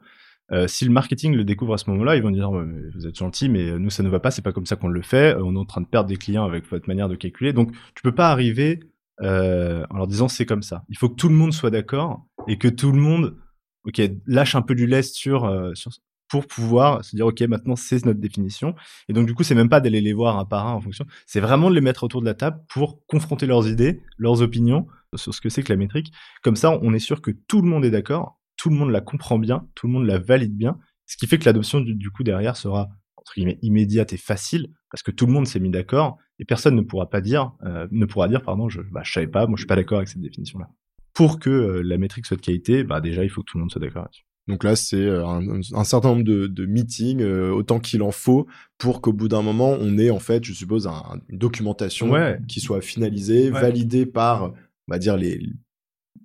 [0.51, 3.49] euh, si le marketing le découvre à ce moment-là, ils vont dire vous êtes gentil,
[3.49, 5.35] mais nous ça ne va pas, c'est pas comme ça qu'on le fait.
[5.39, 7.53] On est en train de perdre des clients avec votre manière de calculer.
[7.53, 8.79] Donc tu peux pas arriver
[9.21, 10.83] euh, en leur disant c'est comme ça.
[10.89, 13.37] Il faut que tout le monde soit d'accord et que tout le monde,
[13.85, 15.91] ok, lâche un peu du lest sur sur
[16.27, 18.75] pour pouvoir se dire ok maintenant c'est notre définition.
[19.09, 21.05] Et donc du coup c'est même pas d'aller les voir un par un en fonction.
[21.25, 24.87] C'est vraiment de les mettre autour de la table pour confronter leurs idées leurs opinions
[25.15, 26.11] sur ce que c'est que la métrique.
[26.43, 29.01] Comme ça on est sûr que tout le monde est d'accord tout le monde la
[29.01, 30.77] comprend bien tout le monde la valide bien.
[31.07, 35.03] Ce qui fait que l'adoption du, coup derrière sera entre guillemets immédiate et facile parce
[35.03, 38.05] que tout le monde s'est mis d'accord et personne ne pourra pas dire euh, ne
[38.05, 40.21] pourra dire pardon je bah, je savais pas moi je suis pas d'accord avec cette
[40.21, 40.69] définition là
[41.13, 43.61] pour que euh, la métrique soit de qualité bah déjà il faut que tout le
[43.61, 47.79] monde soit d'accord là-dessus donc là, c'est euh, un, certain nombre de, meetings, euh, autant
[47.79, 48.45] qu'il en faut,
[48.77, 50.87] pour qu'au bout d'un moment, on ait en fait, je suppose,
[51.29, 52.13] une documentation
[52.47, 54.53] qui soit finalisée, validée par,
[54.87, 55.41] on va dire, les,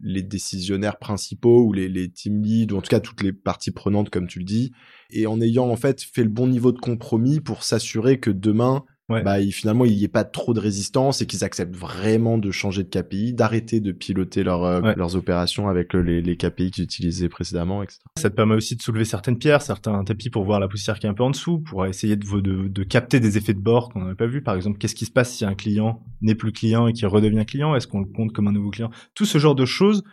[0.03, 3.71] les décisionnaires principaux ou les, les team leads, ou en tout cas toutes les parties
[3.71, 4.73] prenantes, comme tu le dis,
[5.11, 8.85] et en ayant en fait fait le bon niveau de compromis pour s'assurer que demain,
[9.11, 12.85] bah, finalement, il n'y ait pas trop de résistance et qu'ils acceptent vraiment de changer
[12.85, 17.29] de KPI, d'arrêter de piloter leur, euh, leurs opérations avec les, les KPI qu'ils utilisaient
[17.29, 17.99] précédemment, etc.
[18.17, 21.07] Ça te permet aussi de soulever certaines pierres, certains tapis pour voir la poussière qui
[21.07, 23.89] est un peu en dessous, pour essayer de, de, de capter des effets de bord
[23.89, 24.43] qu'on n'avait pas vu.
[24.43, 27.45] Par exemple, qu'est-ce qui se passe si un client n'est plus client et qui redevient
[27.45, 27.75] client?
[27.75, 28.91] Est-ce qu'on le compte comme un nouveau client?
[29.15, 30.05] Tout ce genre de choses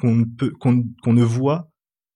[0.00, 1.71] qu'on peut qu'on ne voit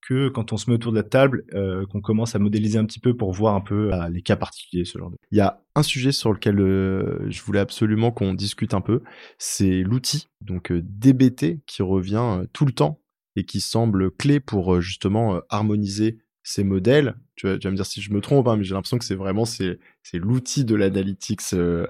[0.07, 2.85] que quand on se met autour de la table, euh, qu'on commence à modéliser un
[2.85, 5.17] petit peu pour voir un peu euh, les cas particuliers, ce genre de.
[5.33, 9.03] Il y a un sujet sur lequel euh, je voulais absolument qu'on discute un peu,
[9.39, 13.01] c'est l'outil, donc DBT, qui revient tout le temps
[13.35, 17.17] et qui semble clé pour justement harmoniser ces modèles.
[17.35, 19.45] Tu vas, me dire si je me trompe, hein, mais j'ai l'impression que c'est vraiment
[19.45, 21.43] c'est c'est l'outil de l'analytics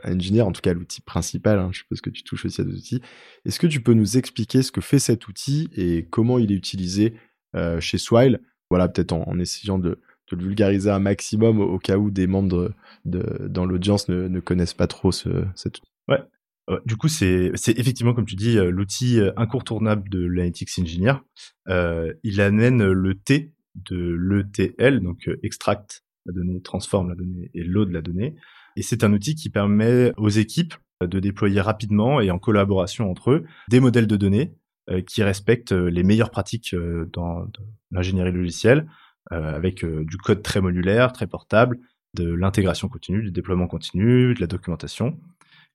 [0.04, 1.58] engineer, en tout cas l'outil principal.
[1.58, 3.00] Hein, je suppose que tu touches aussi à des outils.
[3.44, 6.56] Est-ce que tu peux nous expliquer ce que fait cet outil et comment il est
[6.56, 7.18] utilisé euh,
[7.80, 8.40] chez Swile.
[8.70, 9.98] Voilà, peut-être en, essayant de,
[10.32, 12.72] le vulgariser un maximum au, cas où des membres
[13.04, 15.90] dans l'audience ne, connaissent pas trop ce, cet outil.
[16.08, 16.20] Ouais.
[16.84, 21.14] du coup, c'est effectivement, comme tu dis, euh, l'outil euh, incontournable de l'analytics engineer.
[21.68, 27.90] il amène le T de l'ETL, donc extract la donnée, transforme la donnée et load
[27.90, 28.34] la donnée.
[28.76, 33.30] Et c'est un outil qui permet aux équipes de déployer rapidement et en collaboration entre
[33.30, 34.65] eux des modèles de données euh,
[35.06, 37.46] qui respectent euh, les meilleures pratiques euh, dans,
[37.90, 38.88] l'ingénierie logicielle,
[39.30, 41.80] avec du code très modulaire, très portable,
[42.14, 45.18] de l'intégration continue, du déploiement continu, de la documentation.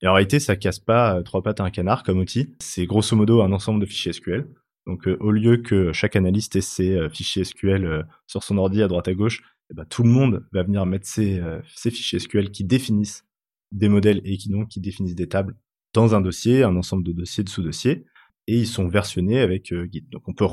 [0.02, 2.56] Et en réalité, ça casse pas trois pattes à un canard comme outil.
[2.62, 4.48] C'est grosso modo un ensemble de fichiers SQL.
[4.88, 9.10] Donc, au lieu que chaque analyste ait ses fichiers SQL sur son ordi à droite
[9.10, 11.42] à gauche, eh ben, tout le monde va venir mettre ses,
[11.76, 13.26] ses, fichiers SQL qui définissent
[13.74, 15.58] des modèles et qui donc qui définissent des tables
[15.94, 18.06] dans un dossier, un ensemble de dossiers, de sous-dossiers
[18.48, 20.06] et ils sont versionnés avec euh, Git.
[20.12, 20.48] Donc on peut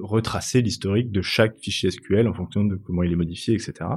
[0.00, 3.90] retracer l'historique de chaque fichier SQL en fonction de comment il est modifié, etc.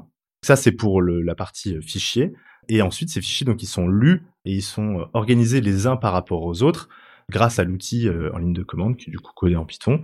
[0.44, 2.34] Ça c'est pour la partie euh, fichier.
[2.68, 5.98] Et ensuite ces fichiers donc ils sont lus et ils sont euh, organisés les uns
[5.98, 6.90] par rapport aux autres
[7.30, 10.04] grâce à l'outil en ligne de commande qui est du coup codé en Python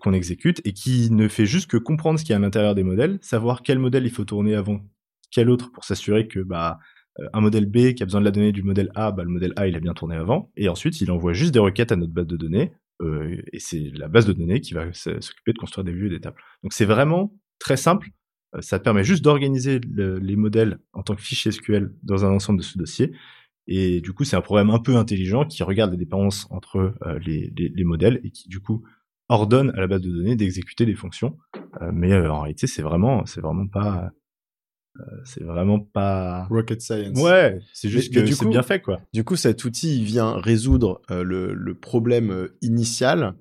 [0.00, 2.74] qu'on exécute et qui ne fait juste que comprendre ce qu'il y a à l'intérieur
[2.74, 4.82] des modèles, savoir quel modèle il faut tourner avant
[5.30, 6.78] quel autre pour s'assurer que bah
[7.32, 9.52] un modèle B qui a besoin de la donnée du modèle A, bah, le modèle
[9.56, 12.12] A il a bien tourné avant, et ensuite il envoie juste des requêtes à notre
[12.12, 12.72] base de données,
[13.02, 16.10] euh, et c'est la base de données qui va s'occuper de construire des vues et
[16.10, 16.40] des tables.
[16.62, 18.08] Donc c'est vraiment très simple,
[18.54, 22.58] euh, ça permet juste d'organiser les modèles en tant que fichier SQL dans un ensemble
[22.60, 23.12] de sous-dossiers,
[23.66, 27.52] et du coup c'est un programme un peu intelligent qui regarde les dépendances entre les,
[27.56, 28.82] les, modèles et qui du coup
[29.28, 31.38] ordonne à la base de données d'exécuter des fonctions.
[31.92, 34.08] mais en réalité c'est vraiment c'est vraiment pas euh,
[35.24, 37.18] c'est vraiment pas rocket science.
[37.18, 39.00] Ouais, c'est juste que c'est bien fait quoi.
[39.12, 43.34] Du coup, cet outil il vient résoudre euh, le, le, problème euh, initial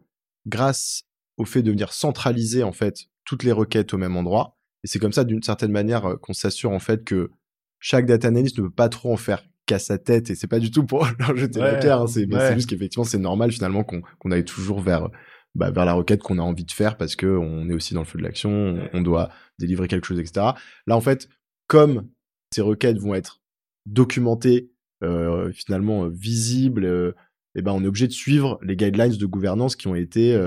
[0.48, 1.04] grâce
[1.38, 4.58] au fait de venir centraliser en fait toutes les requêtes au même endroit.
[4.84, 7.32] Et c'est comme ça, d'une certaine manière, qu'on s'assure en fait que
[7.80, 10.30] chaque data analyst ne peut pas trop en faire qu'à sa tête.
[10.30, 12.02] Et c'est pas du tout pour leur jeter la pierre.
[12.02, 15.10] Hein, c'est juste qu'effectivement, c'est normal finalement qu'on qu'on aille toujours vers
[15.54, 18.02] bah, vers la requête qu'on a envie de faire parce que on est aussi dans
[18.02, 20.52] le feu de l'action, on doit délivrer quelque chose, etc.
[20.88, 21.28] Là, en fait,
[21.72, 22.10] comme
[22.54, 23.40] ces requêtes vont être
[23.86, 24.72] documentées,
[25.06, 27.14] euh, finalement euh, visibles, euh,
[27.56, 30.38] eh ben on est obligé de suivre les guidelines de gouvernance qui ont été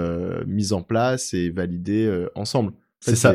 [0.47, 2.73] mises en place et validées ensemble.
[3.01, 3.35] C'est ça.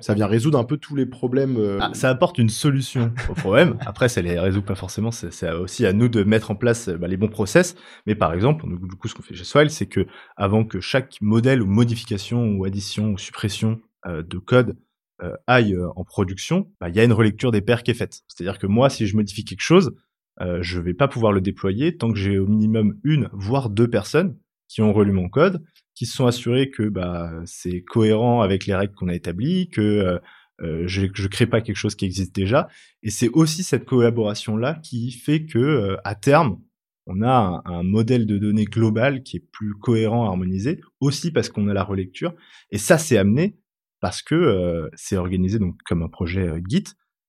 [0.00, 1.58] Ça vient résoudre un peu tous les problèmes.
[1.80, 3.76] Ah, ça apporte une solution au problème.
[3.86, 5.10] Après, ça les résout pas forcément.
[5.10, 7.74] C'est aussi à nous de mettre en place bah, les bons process.
[8.06, 11.16] Mais par exemple, du coup, ce qu'on fait chez Swile, c'est que avant que chaque
[11.20, 14.76] modèle ou modification ou addition ou suppression de code
[15.22, 17.94] euh, aille euh, en production, bah, il y a une relecture des paires qui est
[17.94, 18.22] faite.
[18.26, 19.94] C'est-à-dire que moi, si je modifie quelque chose,
[20.40, 23.88] euh, je vais pas pouvoir le déployer tant que j'ai au minimum une, voire deux
[23.88, 24.36] personnes
[24.68, 25.62] qui ont relu mon code,
[25.94, 30.18] qui se sont assurés que bah, c'est cohérent avec les règles qu'on a établies, que
[30.60, 32.68] je, je crée pas quelque chose qui existe déjà.
[33.02, 36.58] Et c'est aussi cette collaboration là qui fait que à terme,
[37.06, 41.50] on a un, un, modèle de données global qui est plus cohérent, harmonisé, aussi parce
[41.50, 42.34] qu'on a la relecture.
[42.70, 43.58] Et ça, c'est amené
[44.02, 46.84] parce que euh, c'est organisé donc comme un projet euh, Git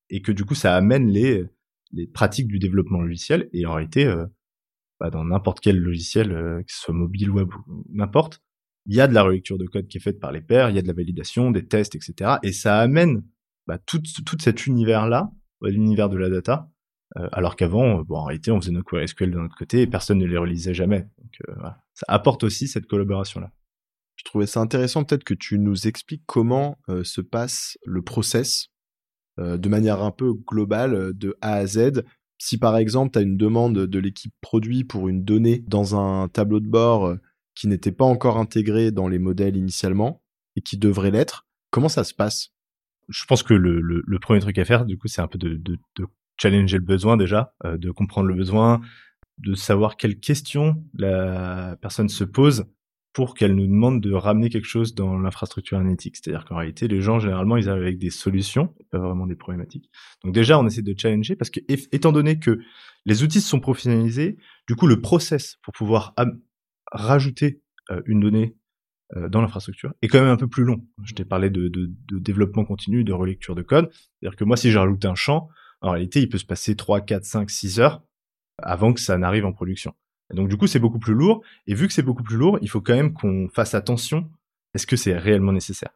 [0.10, 1.46] et que du coup ça amène les
[1.92, 4.26] les pratiques du développement logiciel et en réalité euh,
[5.00, 8.42] bah, dans n'importe quel logiciel que ce soit mobile web ou n'importe
[8.88, 10.76] il y a de la relecture de code qui est faite par les pairs il
[10.76, 13.24] y a de la validation des tests etc et ça amène
[13.68, 15.32] bah, tout tout cet univers là
[15.62, 16.70] l'univers de la data
[17.32, 20.18] alors qu'avant bon en réalité on faisait nos queries SQL de notre côté et personne
[20.18, 21.84] ne les relisait jamais donc voilà.
[21.94, 23.52] ça apporte aussi cette collaboration là
[24.16, 28.70] je trouvais ça intéressant peut-être que tu nous expliques comment euh, se passe le process
[29.40, 32.04] euh, de manière un peu globale euh, de A à Z.
[32.38, 36.28] Si par exemple tu as une demande de l'équipe produit pour une donnée dans un
[36.28, 37.16] tableau de bord
[37.56, 40.22] qui n'était pas encore intégré dans les modèles initialement
[40.56, 42.50] et qui devrait l'être, comment ça se passe?
[43.10, 45.62] Je pense que le, premier truc à faire, du coup, c'est un peu de,
[46.38, 48.82] challenger le besoin déjà, de comprendre le besoin,
[49.38, 52.66] de savoir quelles questions la personne se pose
[53.14, 56.18] pour qu'elle nous demande de ramener quelque chose dans l'infrastructure analytique.
[56.18, 59.90] C'est-à-dire qu'en réalité, les gens, généralement, ils arrivent avec des solutions, pas vraiment des problématiques.
[60.24, 62.60] Donc déjà, on essaie de challenger parce que, étant donné que
[63.06, 66.16] les outils sont professionnalisés, du coup, le process pour pouvoir
[66.92, 68.56] rajouter euh, une donnée
[69.30, 70.88] dans l'infrastructure est quand même un peu plus long.
[71.04, 71.70] Je t'ai parlé de,
[72.12, 73.92] développement continu, de relecture de code.
[73.92, 75.50] C'est-à-dire que moi, si j'ai rajouté un champ,
[75.82, 78.02] en réalité, il peut se passer 3, 4, 5, 6 heures
[78.58, 79.94] avant que ça n'arrive en production.
[80.32, 81.42] Donc du coup, c'est beaucoup plus lourd.
[81.68, 84.30] Et vu que c'est beaucoup plus lourd, il faut quand même qu'on fasse attention.
[84.74, 85.92] Est-ce que c'est réellement nécessaire?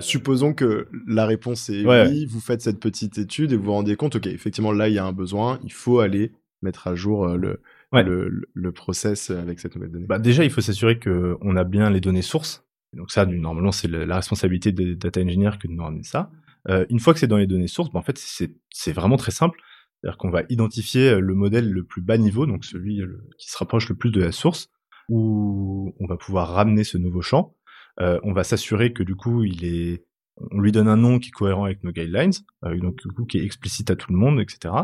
[0.00, 3.96] Supposons que la réponse est oui, vous faites cette petite étude et vous vous rendez
[3.96, 7.24] compte, ok, effectivement, là, il y a un besoin, il faut aller mettre à jour
[7.24, 11.56] euh, le, le, le, process avec cette nouvelle donnée bah Déjà, il faut s'assurer qu'on
[11.56, 12.66] a bien les données sources.
[12.94, 16.30] Donc ça, normalement, c'est la responsabilité des data engineers que de nous ramener ça.
[16.68, 19.32] Euh, une fois que c'est dans les données sources, bah, en fait, c'est vraiment très
[19.32, 19.60] simple.
[20.00, 23.02] C'est-à-dire qu'on va identifier euh, le modèle le plus bas niveau, donc celui
[23.38, 24.70] qui se rapproche le plus de la source,
[25.08, 27.56] où on va pouvoir ramener ce nouveau champ.
[28.00, 30.04] Euh, on va s'assurer que du coup, il est,
[30.52, 32.32] on lui donne un nom qui est cohérent avec nos guidelines,
[32.64, 34.74] euh, donc du coup qui est explicite à tout le monde, etc.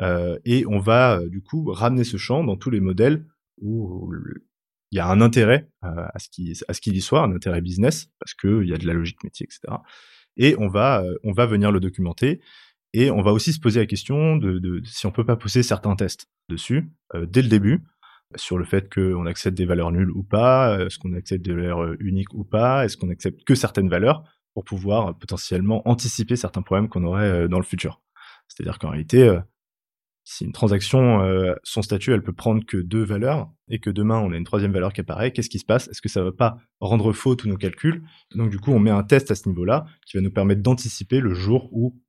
[0.00, 3.26] Euh, et on va euh, du coup ramener ce champ dans tous les modèles
[3.60, 4.12] où
[4.90, 8.08] il y a un intérêt euh, à ce qu'il qu'il y soit, un intérêt business
[8.18, 9.76] parce que il y a de la logique métier, etc.
[10.36, 12.40] Et on va on va venir le documenter
[12.94, 15.94] et on va aussi se poser la question de, si on peut pas pousser certains
[15.96, 16.90] tests dessus
[17.26, 17.84] dès le début
[18.36, 21.94] sur le fait qu'on accepte des valeurs nulles ou pas, est-ce qu'on accepte des valeurs
[22.00, 26.88] uniques ou pas, est-ce qu'on accepte que certaines valeurs pour pouvoir potentiellement anticiper certains problèmes
[26.88, 28.00] qu'on aurait dans le futur.
[28.48, 29.38] C'est-à-dire qu'en réalité,
[30.24, 34.18] si une transaction, euh, son statut, elle peut prendre que deux valeurs, et que demain
[34.18, 35.88] on a une troisième valeur qui apparaît, qu'est-ce qui se passe?
[35.88, 38.02] Est-ce que ça va pas rendre faux tous nos calculs?
[38.34, 41.20] Donc du coup, on met un test à ce niveau-là qui va nous permettre d'anticiper
[41.20, 42.00] le jour où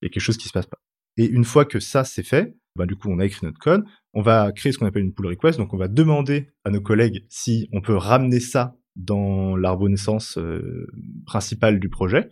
[0.00, 0.78] il y a quelque chose qui se passe pas.
[1.16, 3.84] Et une fois que ça c'est fait, bah du coup on a écrit notre code,
[4.12, 6.80] on va créer ce qu'on appelle une pull request, donc on va demander à nos
[6.80, 10.86] collègues si on peut ramener ça dans l'arbre naissance euh,
[11.26, 12.30] principal du projet.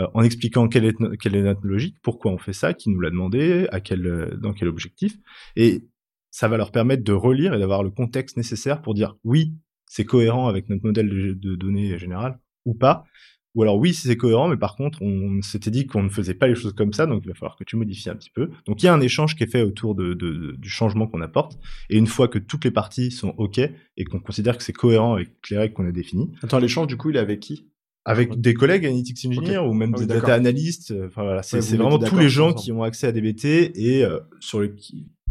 [0.00, 3.68] Euh, en expliquant quelle est, notre logique, pourquoi on fait ça, qui nous l'a demandé,
[3.70, 5.18] euh, dans quel objectif.
[5.56, 5.86] Et
[6.30, 9.54] ça va leur permettre de relire et d'avoir le contexte nécessaire pour dire oui,
[9.86, 13.04] c'est cohérent avec notre modèle de, données général ou pas.
[13.54, 16.46] Ou alors oui, c'est cohérent, mais par contre, on s'était dit qu'on ne faisait pas
[16.46, 18.48] les choses comme ça, donc il va falloir que tu modifies un petit peu.
[18.66, 21.58] Donc il y a un échange qui est fait autour de, du changement qu'on apporte.
[21.90, 25.14] Et une fois que toutes les parties sont OK et qu'on considère que c'est cohérent
[25.14, 26.32] avec les règles qu'on a définies.
[26.42, 27.68] Attends, l'échange, du coup, il est avec qui?
[28.04, 30.90] Avec des collègues analytics engineers ou même ah des data analystes.
[30.90, 33.44] Euh, enfin voilà, c'est vraiment tous les gens qui ont accès à DBT
[33.76, 34.74] et euh, sur le,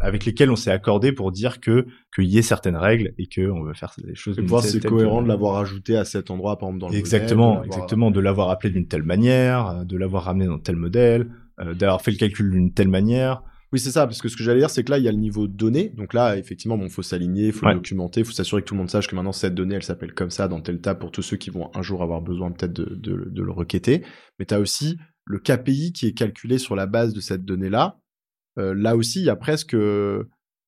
[0.02, 3.50] avec lesquels on s'est accordé pour dire que qu'il y ait certaines règles et que
[3.50, 4.38] on veut faire des choses.
[4.40, 7.56] Et voir c'est cohérent de l'avoir ajouté à cet endroit, par exemple dans le exactement,
[7.56, 11.74] modèle, exactement, de l'avoir appelé d'une telle manière, de l'avoir ramené dans tel modèle, euh,
[11.74, 13.44] d'avoir fait le calcul d'une telle manière.
[13.74, 15.12] Oui, c'est ça, parce que ce que j'allais dire, c'est que là, il y a
[15.12, 15.94] le niveau données.
[15.96, 18.80] Donc là, effectivement, bon, faut s'aligner, il faut documenter, il faut s'assurer que tout le
[18.80, 21.22] monde sache que maintenant, cette donnée, elle s'appelle comme ça dans tel tab pour tous
[21.22, 24.04] ceux qui vont un jour avoir besoin peut-être de, de, de, le requêter.
[24.40, 27.98] Mais tu as aussi le KPI qui est calculé sur la base de cette donnée-là.
[28.58, 29.76] Là aussi, il y a presque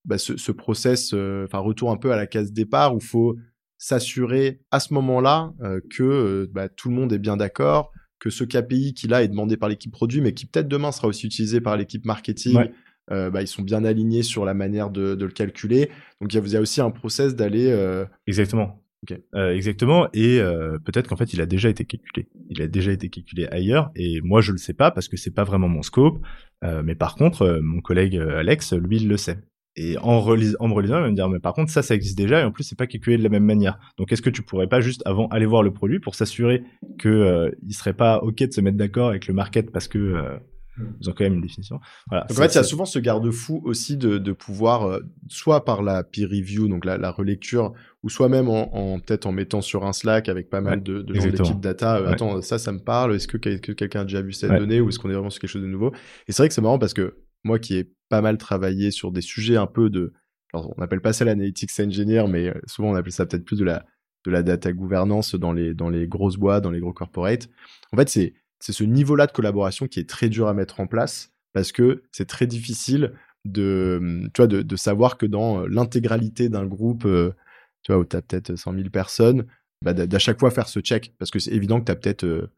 [0.05, 3.35] bah, ce, ce, process, enfin, retour un peu à la case départ où il faut
[3.77, 5.53] s'assurer à ce moment-là
[5.89, 9.57] que bah, tout le monde est bien d'accord, que ce KPI qui là est demandé
[9.57, 12.69] par l'équipe produit, mais qui peut-être demain sera aussi utilisé par l'équipe marketing,
[13.11, 15.89] euh, bah, ils sont bien alignés sur la manière de, de le calculer.
[16.21, 17.69] Donc il y, a aussi un process d'aller.
[17.69, 18.05] Euh...
[18.27, 18.82] Exactement.
[19.03, 19.23] Okay.
[19.35, 20.07] Euh, exactement.
[20.13, 22.27] Et euh, peut-être qu'en fait il a déjà été calculé.
[22.49, 23.91] Il a déjà été calculé ailleurs.
[23.95, 26.19] Et moi je le sais pas parce que c'est pas vraiment mon scope.
[26.63, 29.39] Euh, mais par contre mon collègue Alex, lui, il le sait.
[29.75, 32.41] Et en me relisant, il va me dire, mais par contre, ça, ça existe déjà,
[32.41, 33.79] et en plus, c'est pas calculé de la même manière.
[33.97, 36.63] Donc, est-ce que tu pourrais pas juste avant aller voir le produit pour s'assurer
[36.99, 39.97] que euh, il serait pas ok de se mettre d'accord avec le market parce que
[39.97, 40.37] euh,
[40.99, 41.79] ils ont quand même une définition.
[42.07, 44.99] Voilà, donc en fait, il y a souvent ce garde-fou aussi de, de pouvoir, euh,
[45.27, 49.25] soit par la peer review, donc la, la relecture, ou soit même en, en peut-être
[49.25, 51.97] en mettant sur un Slack avec pas mal de, de gens d'équipe data.
[51.97, 53.15] Euh, Attends, ça, ça me parle.
[53.15, 55.51] Est-ce que, quelqu'un a déjà vu cette donnée ou est-ce qu'on est vraiment sur quelque
[55.51, 55.93] chose de nouveau?
[56.27, 59.11] Et c'est vrai que c'est marrant parce que moi, qui ai pas mal travaillé sur
[59.11, 60.13] des sujets un peu de,
[60.53, 63.59] alors on appelle pas ça l'analytics engineer, mais euh, souvent on appelle ça peut-être plus
[63.59, 63.85] de la
[64.25, 67.49] de la data gouvernance dans les dans les grosses boîtes, dans les gros corporates.
[67.91, 68.33] En fait, c'est
[68.63, 72.03] c'est ce niveau-là de collaboration qui est très dur à mettre en place parce que
[72.13, 73.11] c'est très difficile
[73.43, 77.33] de, tu vois, de, de savoir que dans euh, l'intégralité d'un groupe, euh,
[77.81, 79.47] tu vois, où tu as peut-être 100 000 personnes,
[79.81, 82.23] bah, d'à chaque fois faire ce check parce que c'est évident que tu as peut-être
[82.23, 82.51] euh,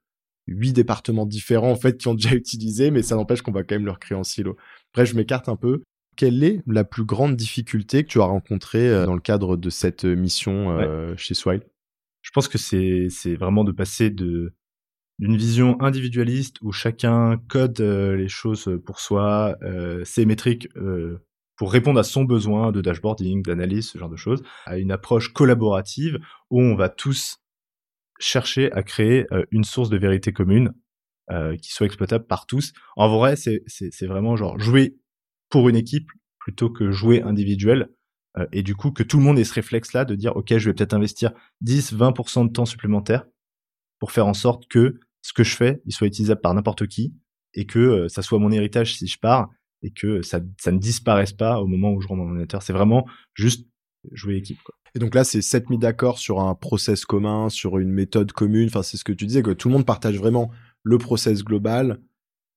[0.45, 3.73] huit départements différents en fait qui ont déjà utilisé, mais ça n'empêche qu'on va quand
[3.73, 4.57] même leur créer en silo.
[4.93, 5.81] Bref, je m'écarte un peu.
[6.15, 10.05] Quelle est la plus grande difficulté que tu as rencontrée dans le cadre de cette
[10.05, 11.63] mission chez Swile?
[12.21, 14.53] Je pense que c'est vraiment de passer de
[15.19, 21.23] d'une vision individualiste où chacun code euh, les choses pour soi, euh, ses métriques euh,
[21.55, 25.31] pour répondre à son besoin de dashboarding, d'analyse, ce genre de choses, à une approche
[25.31, 27.37] collaborative où on va tous
[28.19, 30.73] chercher à créer une source de vérité commune
[31.61, 32.73] qui soit exploitable par tous.
[32.97, 34.97] En vrai, c'est vraiment genre jouer
[35.49, 37.89] pour une équipe plutôt que jouer individuel.
[38.37, 40.69] Euh, et du coup, que tout le monde ait ce réflexe-là de dire, OK, je
[40.69, 43.25] vais peut-être investir 10, 20% de temps supplémentaire
[43.99, 47.13] pour faire en sorte que ce que je fais, il soit utilisable par n'importe qui
[47.53, 49.49] et que euh, ça soit mon héritage si je pars
[49.81, 52.61] et que ça, ça ne disparaisse pas au moment où je rentre dans mon ordinateur.
[52.61, 53.67] C'est vraiment juste
[54.11, 54.61] jouer équipe.
[54.63, 54.75] Quoi.
[54.95, 58.67] Et donc là, c'est 7 mis d'accord sur un process commun, sur une méthode commune.
[58.67, 60.51] Enfin, c'est ce que tu disais, que tout le monde partage vraiment
[60.83, 61.99] le process global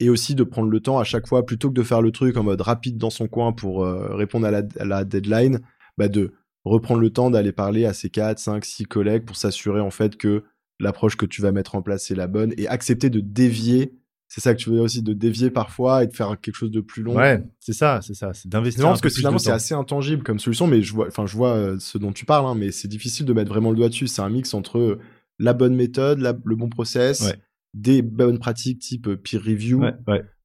[0.01, 2.37] et aussi de prendre le temps à chaque fois, plutôt que de faire le truc
[2.37, 4.51] en mode rapide dans son coin pour euh, répondre à
[4.85, 5.61] la, deadline,
[5.97, 6.33] bah de
[6.65, 10.17] reprendre le temps d'aller parler à ses 4, 5, 6 collègues pour s'assurer en fait
[10.17, 10.45] que
[10.81, 13.95] l'approche que tu vas mettre en place est la bonne et accepter de dévier.
[14.29, 16.71] C'est ça que tu veux dire aussi, de dévier parfois et de faire quelque chose
[16.71, 17.17] de plus long.
[17.17, 18.85] Ouais, c'est ça, c'est ça, c'est d'investir.
[18.85, 21.55] Non, parce que finalement c'est assez intangible comme solution, mais je vois, enfin je vois
[21.55, 24.07] euh, ce dont tu parles, hein, mais c'est difficile de mettre vraiment le doigt dessus.
[24.07, 24.99] C'est un mix entre
[25.39, 27.33] la bonne méthode, le bon process,
[27.73, 29.83] des bonnes pratiques type peer review.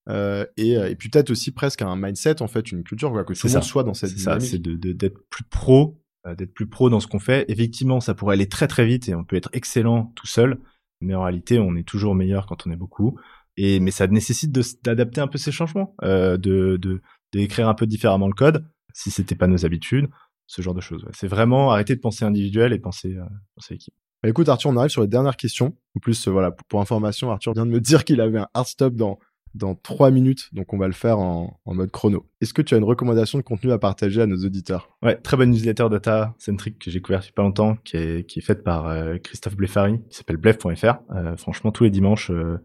[0.09, 3.31] Euh, et, et puis peut-être aussi presque un mindset en fait une culture quoi, que
[3.33, 4.49] tout le monde soit dans cette dynamique.
[4.49, 7.45] c'est d'être plus pro euh, d'être plus pro dans ce qu'on fait.
[7.49, 10.59] Effectivement, ça pourrait aller très très vite et on peut être excellent tout seul,
[11.01, 13.19] mais en réalité, on est toujours meilleur quand on est beaucoup.
[13.57, 14.51] Et mais ça nécessite
[14.83, 17.01] d'adapter un peu ces changements, euh, de
[17.33, 20.07] d'écrire un peu différemment le code, si c'était pas nos habitudes,
[20.47, 21.05] ce genre de choses.
[21.13, 23.93] C'est vraiment arrêter de penser individuel et penser, euh, penser équipe.
[24.21, 25.75] Bah écoute Arthur, on arrive sur les dernières questions.
[25.95, 28.47] En plus, euh, voilà, pour, pour, information, Arthur vient de me dire qu'il avait un
[28.53, 29.19] hard stop dans
[29.53, 32.29] dans trois minutes, donc on va le faire en, mode chrono.
[32.41, 34.89] Est-ce que tu as une recommandation de contenu à partager à nos auditeurs?
[35.01, 38.39] Ouais, très bonne newsletter data centric que j'ai couvert depuis pas longtemps, qui est, qui
[38.39, 40.95] est faite par euh, Christophe Blefari, qui s'appelle blef.fr.
[41.15, 42.57] Euh, franchement, tous les dimanches, euh,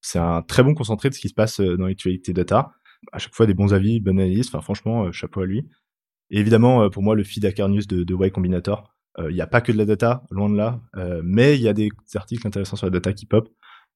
[0.00, 2.72] c'est un très bon concentré de ce qui se passe dans l'actualité data.
[3.12, 4.48] À chaque fois, des bons avis, bonne analyse.
[4.48, 5.68] Enfin, franchement, chapeau à lui.
[6.30, 8.94] Et évidemment, pour moi, le feed Hacker News de, de Y Combinator.
[9.18, 10.80] Il n'y a pas que de la data, loin de là,
[11.22, 13.50] mais il y a des articles intéressants sur la data qui pop.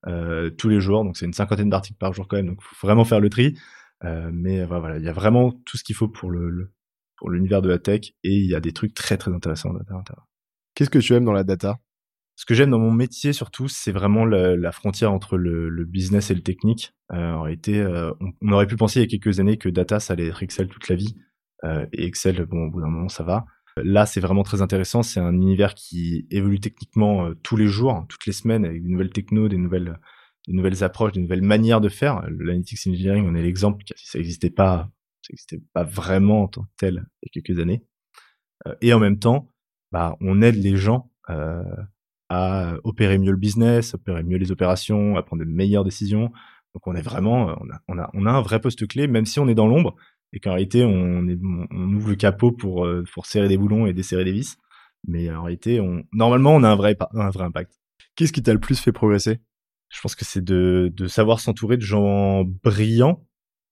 [0.07, 1.03] Euh, tous les jours.
[1.05, 2.47] Donc c'est une cinquantaine d'articles par jour quand même.
[2.47, 3.57] Donc faut vraiment faire le tri.
[4.05, 6.73] Euh, mais voilà, il y a vraiment tout ce qu'il faut pour le,
[7.17, 9.79] pour l'univers de la tech et il y a des trucs très très intéressants dans
[9.79, 10.15] la data.
[10.75, 11.79] Qu'est-ce que tu aimes dans la data?
[12.37, 16.35] Ce que j'aime dans mon métier surtout, c'est vraiment la, frontière entre le, business et
[16.35, 16.93] le technique.
[17.13, 17.87] Euh, en réalité,
[18.21, 20.43] on, on, aurait pu penser il y a quelques années que data ça allait être
[20.43, 21.17] Excel toute la vie.
[21.93, 23.47] et Excel, bon, au bout d'un moment, ça va.
[23.77, 25.03] Là, c'est vraiment très intéressant.
[25.03, 28.89] C'est un univers qui évolue techniquement euh, tous les jours, toutes les semaines, avec de
[28.89, 29.99] nouvelles technos, des nouvelles,
[30.47, 32.23] des nouvelles approches, des nouvelles manières de faire.
[32.29, 33.85] L'analytics engineering, on est l'exemple.
[33.97, 34.91] Ça n'existait pas,
[35.23, 37.85] ça n'existait pas vraiment en tant que tel il y a quelques années.
[38.69, 39.51] Euh, et en même temps,
[39.91, 41.65] bah, on aide les gens euh,
[42.29, 46.31] à opérer mieux le business, opérer mieux les opérations, à prendre de meilleures décisions.
[46.75, 49.27] Donc on est vraiment, on a, on a, on a un vrai poste clé, même
[49.27, 49.97] si on est dans l'ombre
[50.35, 51.39] et qu'en réalité on, est,
[51.71, 54.59] on, ouvre le capot pour, euh, pour serrer des boulons et desserrer des vis.
[55.07, 57.79] Mais en réalité, on, normalement, on a un vrai, un vrai impact.
[58.17, 59.41] Qu'est-ce qui t'a le plus fait progresser?
[59.91, 63.25] Je pense que c'est de, de savoir s'entourer de gens brillants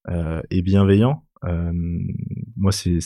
[0.09, 1.25] euh, et bienveillants.
[1.43, 1.71] Euh,
[2.55, 2.99] moi, c'est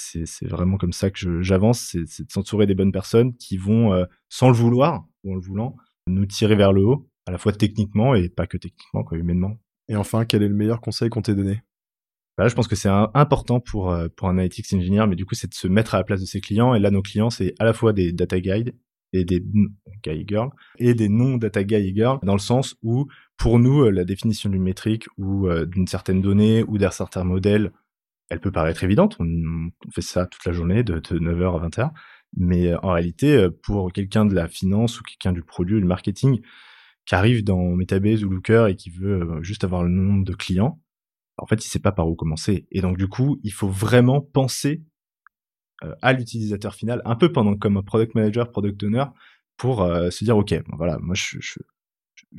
[0.43, 4.49] vraiment comme ça que j'avance, c'est de s'entourer des bonnes personnes qui vont, euh, sans
[4.49, 5.75] le vouloir ou en le voulant,
[6.07, 9.57] nous tirer vers le haut, à la fois techniquement et pas que techniquement, quoi, humainement.
[9.87, 11.61] Et enfin, quel est le meilleur conseil qu'on t'ait donné?
[12.45, 15.49] Je pense que c'est important pour euh, pour un analytics engineer, mais du coup, c'est
[15.49, 16.75] de se mettre à la place de ses clients.
[16.75, 18.75] Et là, nos clients, c'est à la fois des data guides
[19.13, 19.41] et des
[20.03, 23.89] guy girls et des non data guy girls, dans le sens où pour nous, euh,
[23.89, 27.71] la définition d'une métrique ou euh, d'une certaine donnée ou d'un certain modèle,
[28.29, 29.17] elle peut paraître évidente.
[29.19, 31.91] On, fait ça toute la journée de, 9h à 20h.
[32.35, 36.41] Mais en réalité, pour quelqu'un de la finance ou quelqu'un du produit ou du marketing
[37.05, 40.81] qui arrive dans Metabase ou Looker et qui veut juste avoir le nombre de clients,
[41.37, 42.67] en fait, il sait pas par où commencer.
[42.71, 44.83] Et donc, du coup, il faut vraiment penser
[45.83, 49.05] euh, à l'utilisateur final, un peu pendant comme un product manager, product owner,
[49.57, 51.37] pour euh, se dire, OK, voilà, moi, je,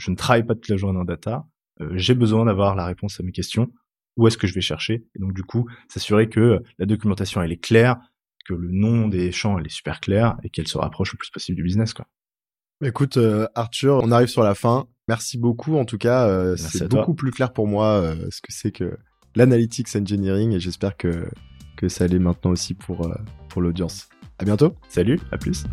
[0.08, 1.46] ne travaille pas toute la journée en data,
[1.80, 3.72] euh, j'ai besoin d'avoir la réponse à mes questions,
[4.16, 5.06] où est-ce que je vais chercher?
[5.14, 7.98] Et donc, du coup, s'assurer que la documentation, elle est claire,
[8.44, 11.30] que le nom des champs, elle est super clair, et qu'elle se rapproche le plus
[11.30, 11.94] possible du business.
[12.82, 13.18] Écoute,
[13.54, 14.88] Arthur, on arrive sur la fin.
[15.08, 15.76] Merci beaucoup.
[15.78, 18.98] En tout cas, euh, c'est beaucoup plus clair pour moi euh, ce que c'est que
[19.34, 21.26] l'analytics engineering et j'espère que,
[21.76, 23.14] que ça l'est maintenant aussi pour, euh,
[23.48, 24.10] pour l'audience.
[24.38, 24.74] À bientôt.
[24.88, 25.64] Salut, à plus.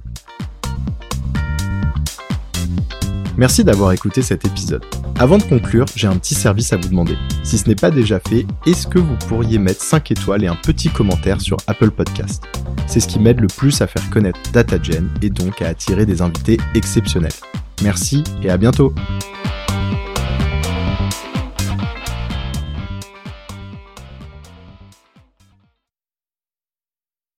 [3.38, 4.86] Merci d'avoir écouté cet épisode.
[5.20, 7.18] Avant de conclure, j'ai un petit service à vous demander.
[7.44, 10.56] Si ce n'est pas déjà fait, est-ce que vous pourriez mettre 5 étoiles et un
[10.56, 12.46] petit commentaire sur Apple Podcast?
[12.88, 16.22] C'est ce qui m'aide le plus à faire connaître DataGen et donc à attirer des
[16.22, 17.34] invités exceptionnels.
[17.82, 18.94] Merci et à bientôt.